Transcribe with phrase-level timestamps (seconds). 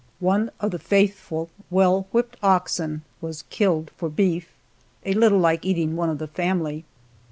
[0.19, 4.49] One of the faithful, well whipped oxen was killed for beef
[5.05, 6.85] (a little like eating one of the family).